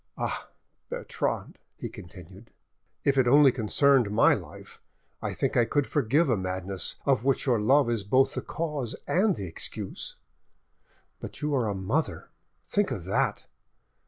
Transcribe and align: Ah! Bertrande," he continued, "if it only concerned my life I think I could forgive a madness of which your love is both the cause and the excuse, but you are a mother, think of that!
Ah! 0.17 0.49
Bertrande," 0.89 1.59
he 1.77 1.87
continued, 1.87 2.49
"if 3.03 3.19
it 3.19 3.27
only 3.27 3.51
concerned 3.51 4.09
my 4.09 4.33
life 4.33 4.81
I 5.21 5.31
think 5.31 5.55
I 5.55 5.63
could 5.65 5.85
forgive 5.85 6.27
a 6.27 6.35
madness 6.35 6.95
of 7.05 7.23
which 7.23 7.45
your 7.45 7.59
love 7.59 7.87
is 7.87 8.03
both 8.03 8.33
the 8.33 8.41
cause 8.41 8.95
and 9.07 9.35
the 9.35 9.45
excuse, 9.45 10.15
but 11.19 11.43
you 11.43 11.53
are 11.53 11.67
a 11.69 11.75
mother, 11.75 12.31
think 12.65 12.89
of 12.89 13.05
that! 13.05 13.45